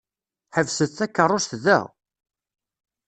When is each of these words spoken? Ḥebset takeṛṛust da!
Ḥebset 0.55 0.91
takeṛṛust 0.97 1.51
da! 1.63 1.79